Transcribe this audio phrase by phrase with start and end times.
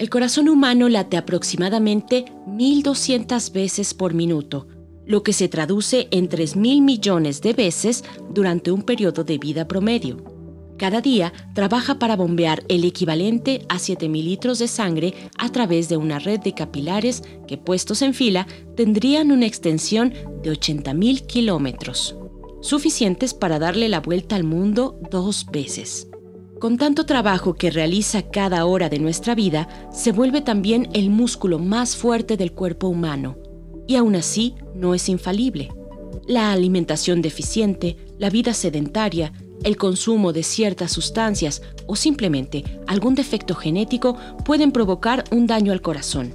[0.00, 4.66] El corazón humano late aproximadamente 1.200 veces por minuto,
[5.04, 10.24] lo que se traduce en 3.000 millones de veces durante un periodo de vida promedio.
[10.78, 15.98] Cada día trabaja para bombear el equivalente a 7.000 litros de sangre a través de
[15.98, 18.46] una red de capilares que, puestos en fila,
[18.78, 22.16] tendrían una extensión de 80.000 kilómetros,
[22.62, 26.09] suficientes para darle la vuelta al mundo dos veces.
[26.60, 31.58] Con tanto trabajo que realiza cada hora de nuestra vida, se vuelve también el músculo
[31.58, 33.38] más fuerte del cuerpo humano.
[33.88, 35.70] Y aún así, no es infalible.
[36.26, 39.32] La alimentación deficiente, la vida sedentaria,
[39.64, 45.80] el consumo de ciertas sustancias o simplemente algún defecto genético pueden provocar un daño al
[45.80, 46.34] corazón.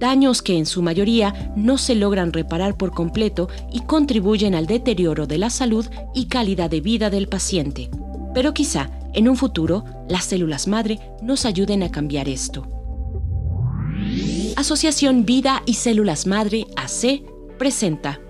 [0.00, 5.28] Daños que en su mayoría no se logran reparar por completo y contribuyen al deterioro
[5.28, 7.88] de la salud y calidad de vida del paciente.
[8.34, 12.66] Pero quizá en un futuro, las células madre nos ayuden a cambiar esto.
[14.56, 17.22] Asociación Vida y Células Madre AC
[17.58, 18.20] presenta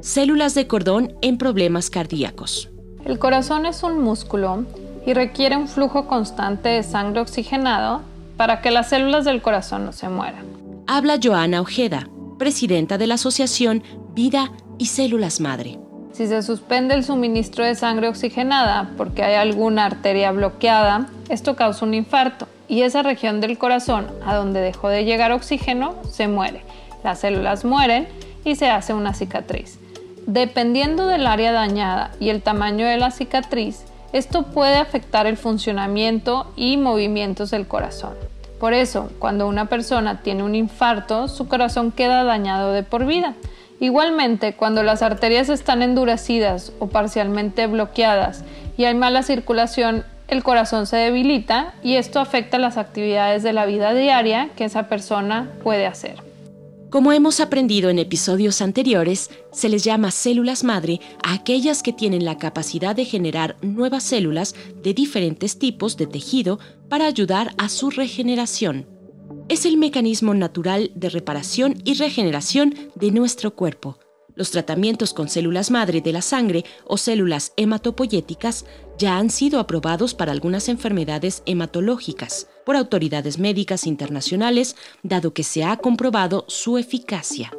[0.00, 2.70] Células de cordón en problemas cardíacos.
[3.04, 4.64] El corazón es un músculo
[5.06, 8.02] y requiere un flujo constante de sangre oxigenado
[8.36, 10.44] para que las células del corazón no se mueran.
[10.86, 13.82] Habla Joana Ojeda, presidenta de la Asociación
[14.14, 15.78] Vida y Células Madre.
[16.16, 21.84] Si se suspende el suministro de sangre oxigenada porque hay alguna arteria bloqueada, esto causa
[21.84, 26.62] un infarto y esa región del corazón a donde dejó de llegar oxígeno se muere.
[27.04, 28.08] Las células mueren
[28.46, 29.78] y se hace una cicatriz.
[30.26, 36.50] Dependiendo del área dañada y el tamaño de la cicatriz, esto puede afectar el funcionamiento
[36.56, 38.14] y movimientos del corazón.
[38.58, 43.34] Por eso, cuando una persona tiene un infarto, su corazón queda dañado de por vida.
[43.78, 48.42] Igualmente, cuando las arterias están endurecidas o parcialmente bloqueadas
[48.76, 53.66] y hay mala circulación, el corazón se debilita y esto afecta las actividades de la
[53.66, 56.16] vida diaria que esa persona puede hacer.
[56.90, 62.24] Como hemos aprendido en episodios anteriores, se les llama células madre a aquellas que tienen
[62.24, 66.58] la capacidad de generar nuevas células de diferentes tipos de tejido
[66.88, 68.95] para ayudar a su regeneración
[69.48, 73.98] es el mecanismo natural de reparación y regeneración de nuestro cuerpo.
[74.34, 78.66] Los tratamientos con células madre de la sangre o células hematopoyéticas
[78.98, 85.64] ya han sido aprobados para algunas enfermedades hematológicas por autoridades médicas internacionales, dado que se
[85.64, 87.56] ha comprobado su eficacia.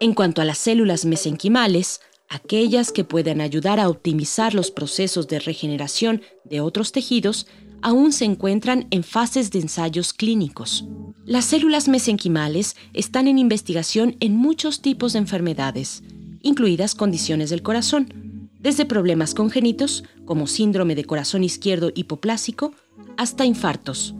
[0.00, 5.40] En cuanto a las células mesenquimales, aquellas que puedan ayudar a optimizar los procesos de
[5.40, 7.46] regeneración de otros tejidos,
[7.84, 10.86] aún se encuentran en fases de ensayos clínicos.
[11.26, 16.02] Las células mesenquimales están en investigación en muchos tipos de enfermedades,
[16.40, 22.72] incluidas condiciones del corazón, desde problemas congénitos, como síndrome de corazón izquierdo hipoplásico,
[23.18, 24.14] hasta infartos.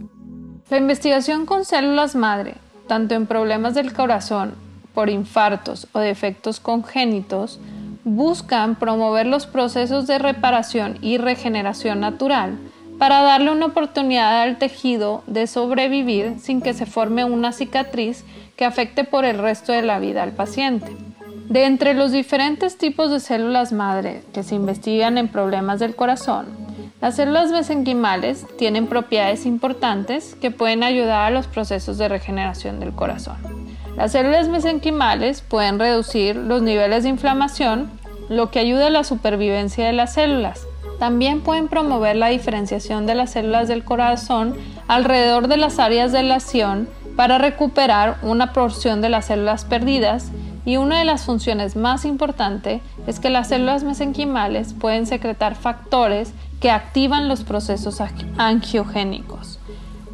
[0.68, 4.56] La investigación con células madre, tanto en problemas del corazón,
[4.92, 7.58] por infartos o defectos congénitos,
[8.04, 12.58] buscan promover los procesos de reparación y regeneración natural
[12.98, 18.24] para darle una oportunidad al tejido de sobrevivir sin que se forme una cicatriz
[18.56, 20.96] que afecte por el resto de la vida al paciente.
[21.48, 26.46] De entre los diferentes tipos de células madre que se investigan en problemas del corazón,
[27.00, 32.92] las células mesenquimales tienen propiedades importantes que pueden ayudar a los procesos de regeneración del
[32.92, 33.36] corazón.
[33.96, 37.90] Las células mesenquimales pueden reducir los niveles de inflamación,
[38.28, 40.66] lo que ayuda a la supervivencia de las células
[40.98, 44.54] también pueden promover la diferenciación de las células del corazón
[44.88, 50.30] alrededor de las áreas de lesión para recuperar una porción de las células perdidas
[50.64, 56.32] y una de las funciones más importantes es que las células mesenquimales pueden secretar factores
[56.60, 58.00] que activan los procesos
[58.38, 59.58] angiogénicos.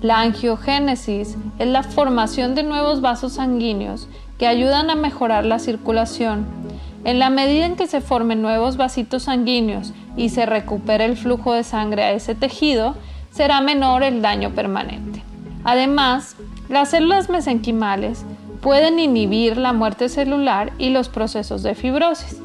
[0.03, 4.09] La angiogénesis es la formación de nuevos vasos sanguíneos
[4.39, 6.59] que ayudan a mejorar la circulación.
[7.05, 11.52] En la medida en que se formen nuevos vasitos sanguíneos y se recupera el flujo
[11.55, 12.94] de sangre a ese tejido,
[13.31, 15.23] será menor el daño permanente.
[15.64, 16.37] Además,
[16.69, 18.25] las células mesenquimales
[18.61, 22.38] pueden inhibir la muerte celular y los procesos de fibrosis.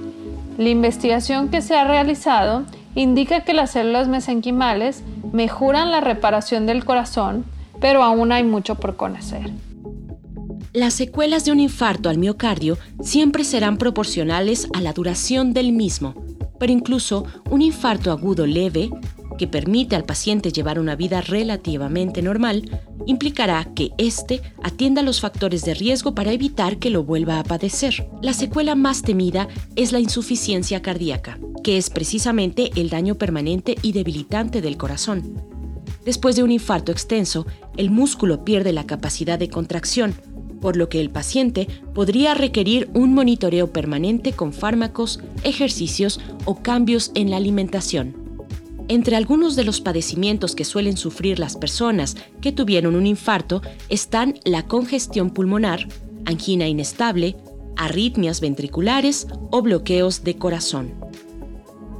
[0.57, 2.63] La investigación que se ha realizado
[2.95, 5.03] indica que las células mesenquimales
[5.33, 7.45] mejoran la reparación del corazón,
[7.81, 9.51] pero aún hay mucho por conocer.
[10.75, 16.15] Las secuelas de un infarto al miocardio siempre serán proporcionales a la duración del mismo,
[16.59, 18.89] pero incluso un infarto agudo leve,
[19.37, 22.69] que permite al paciente llevar una vida relativamente normal,
[23.05, 28.09] implicará que éste atienda los factores de riesgo para evitar que lo vuelva a padecer.
[28.21, 29.47] La secuela más temida
[29.77, 35.41] es la insuficiencia cardíaca, que es precisamente el daño permanente y debilitante del corazón.
[36.03, 37.47] Después de un infarto extenso,
[37.77, 40.13] el músculo pierde la capacidad de contracción,
[40.65, 47.11] por lo que el paciente podría requerir un monitoreo permanente con fármacos, ejercicios o cambios
[47.13, 48.15] en la alimentación.
[48.87, 54.39] Entre algunos de los padecimientos que suelen sufrir las personas que tuvieron un infarto están
[54.43, 55.87] la congestión pulmonar,
[56.25, 57.35] angina inestable,
[57.77, 60.95] arritmias ventriculares o bloqueos de corazón.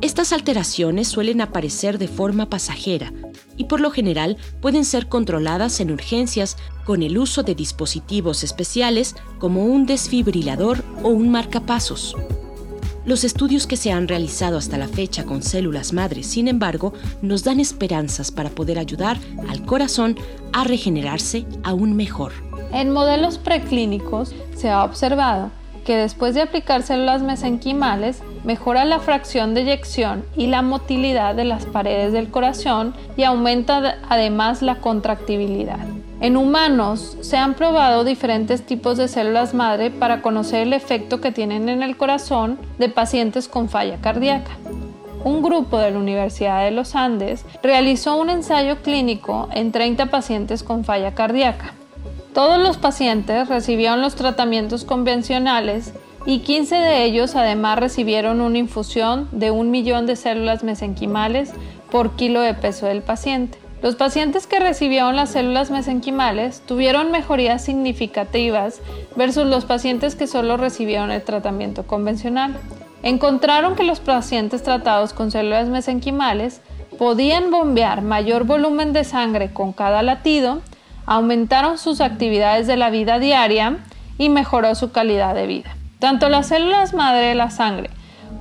[0.01, 3.13] Estas alteraciones suelen aparecer de forma pasajera
[3.57, 9.15] y por lo general pueden ser controladas en urgencias con el uso de dispositivos especiales
[9.39, 12.15] como un desfibrilador o un marcapasos.
[13.05, 16.91] Los estudios que se han realizado hasta la fecha con células madres, sin embargo,
[17.21, 19.17] nos dan esperanzas para poder ayudar
[19.47, 20.17] al corazón
[20.53, 22.31] a regenerarse aún mejor.
[22.71, 25.51] En modelos preclínicos se ha observado
[25.85, 31.43] que después de aplicar células mesenquimales mejora la fracción de eyección y la motilidad de
[31.43, 35.79] las paredes del corazón y aumenta además la contractibilidad.
[36.21, 41.31] En humanos se han probado diferentes tipos de células madre para conocer el efecto que
[41.31, 44.51] tienen en el corazón de pacientes con falla cardíaca.
[45.23, 50.63] Un grupo de la Universidad de los Andes realizó un ensayo clínico en 30 pacientes
[50.63, 51.73] con falla cardíaca.
[52.33, 55.93] Todos los pacientes recibieron los tratamientos convencionales
[56.25, 61.53] y 15 de ellos además recibieron una infusión de un millón de células mesenquimales
[61.91, 63.59] por kilo de peso del paciente.
[63.81, 68.81] Los pacientes que recibieron las células mesenquimales tuvieron mejorías significativas
[69.15, 72.57] versus los pacientes que solo recibieron el tratamiento convencional.
[73.03, 76.61] Encontraron que los pacientes tratados con células mesenquimales
[76.97, 80.61] podían bombear mayor volumen de sangre con cada latido
[81.05, 83.77] aumentaron sus actividades de la vida diaria
[84.17, 85.75] y mejoró su calidad de vida.
[85.99, 87.89] Tanto las células madre de la sangre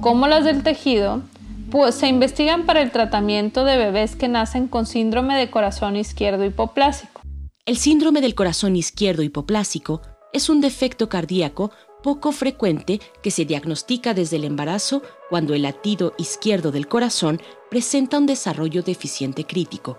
[0.00, 1.22] como las del tejido
[1.70, 6.44] pues, se investigan para el tratamiento de bebés que nacen con síndrome de corazón izquierdo
[6.44, 7.22] hipoplásico.
[7.66, 10.02] El síndrome del corazón izquierdo hipoplásico
[10.32, 11.70] es un defecto cardíaco
[12.02, 17.40] poco frecuente que se diagnostica desde el embarazo cuando el latido izquierdo del corazón
[17.70, 19.96] presenta un desarrollo deficiente crítico.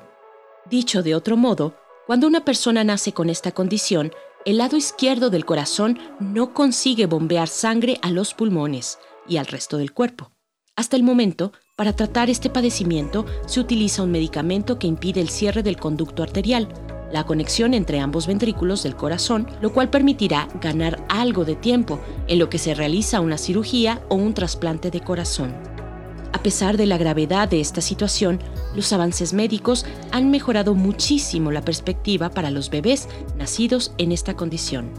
[0.70, 1.76] Dicho de otro modo,
[2.06, 4.12] cuando una persona nace con esta condición,
[4.46, 9.78] el lado izquierdo del corazón no consigue bombear sangre a los pulmones y al resto
[9.78, 10.32] del cuerpo.
[10.76, 15.64] Hasta el momento, para tratar este padecimiento se utiliza un medicamento que impide el cierre
[15.64, 16.70] del conducto arterial,
[17.12, 22.38] la conexión entre ambos ventrículos del corazón, lo cual permitirá ganar algo de tiempo en
[22.38, 25.75] lo que se realiza una cirugía o un trasplante de corazón.
[26.36, 28.42] A pesar de la gravedad de esta situación,
[28.76, 34.90] los avances médicos han mejorado muchísimo la perspectiva para los bebés nacidos en esta condición.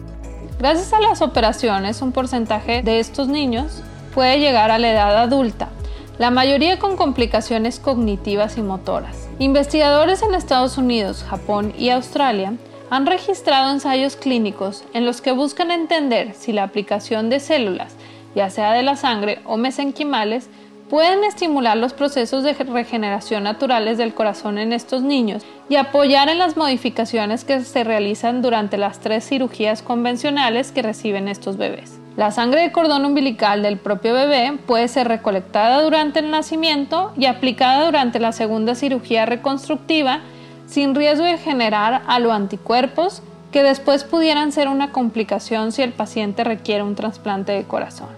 [0.58, 3.82] Gracias a las operaciones, un porcentaje de estos niños
[4.14, 5.68] puede llegar a la edad adulta,
[6.16, 9.28] la mayoría con complicaciones cognitivas y motoras.
[9.38, 12.54] Investigadores en Estados Unidos, Japón y Australia
[12.88, 17.94] han registrado ensayos clínicos en los que buscan entender si la aplicación de células,
[18.34, 20.48] ya sea de la sangre o mesenquimales,
[20.88, 26.38] pueden estimular los procesos de regeneración naturales del corazón en estos niños y apoyar en
[26.38, 31.98] las modificaciones que se realizan durante las tres cirugías convencionales que reciben estos bebés.
[32.16, 37.26] La sangre de cordón umbilical del propio bebé puede ser recolectada durante el nacimiento y
[37.26, 40.20] aplicada durante la segunda cirugía reconstructiva
[40.66, 43.22] sin riesgo de generar anticuerpos
[43.52, 48.08] que después pudieran ser una complicación si el paciente requiere un trasplante de corazón.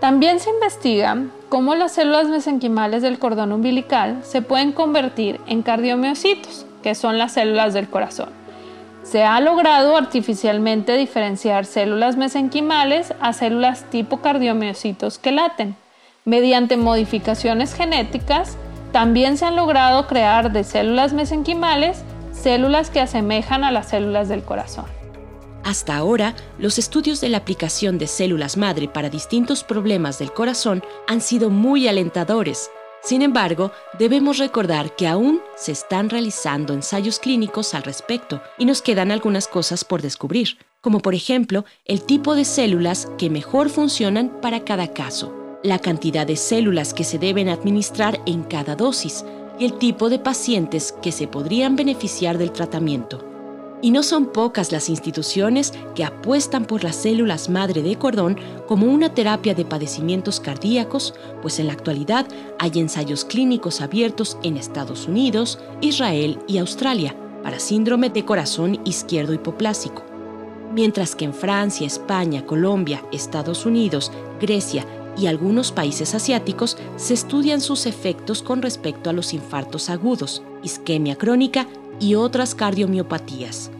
[0.00, 1.16] También se investiga
[1.48, 7.32] cómo las células mesenquimales del cordón umbilical se pueden convertir en cardiomiocitos, que son las
[7.32, 8.28] células del corazón.
[9.02, 15.76] Se ha logrado artificialmente diferenciar células mesenquimales a células tipo cardiomiocitos que laten.
[16.24, 18.58] Mediante modificaciones genéticas,
[18.92, 24.42] también se han logrado crear de células mesenquimales células que asemejan a las células del
[24.42, 24.97] corazón.
[25.68, 30.82] Hasta ahora, los estudios de la aplicación de células madre para distintos problemas del corazón
[31.06, 32.70] han sido muy alentadores.
[33.02, 38.80] Sin embargo, debemos recordar que aún se están realizando ensayos clínicos al respecto y nos
[38.80, 44.40] quedan algunas cosas por descubrir, como por ejemplo el tipo de células que mejor funcionan
[44.40, 49.22] para cada caso, la cantidad de células que se deben administrar en cada dosis
[49.58, 53.37] y el tipo de pacientes que se podrían beneficiar del tratamiento.
[53.80, 58.86] Y no son pocas las instituciones que apuestan por las células madre de cordón como
[58.86, 62.26] una terapia de padecimientos cardíacos, pues en la actualidad
[62.58, 69.32] hay ensayos clínicos abiertos en Estados Unidos, Israel y Australia para síndrome de corazón izquierdo
[69.32, 70.02] hipoplásico.
[70.74, 74.84] Mientras que en Francia, España, Colombia, Estados Unidos, Grecia
[75.16, 81.16] y algunos países asiáticos se estudian sus efectos con respecto a los infartos agudos, isquemia
[81.16, 81.66] crónica
[82.00, 83.70] y otras cardiomiopatías.